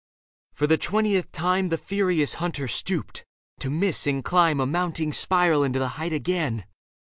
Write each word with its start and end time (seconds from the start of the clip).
For 0.55 0.65
the 0.65 0.79
twentieth 0.79 1.31
time 1.31 1.69
The 1.69 1.77
furious 1.77 2.33
hunter 2.41 2.67
stooped, 2.67 3.23
to 3.59 3.69
miss 3.69 4.07
and 4.07 4.25
climb 4.25 4.59
A 4.59 4.65
mounting 4.65 5.13
spiral 5.13 5.63
into 5.63 5.77
the 5.77 5.89
height 5.89 6.11
again. 6.11 6.65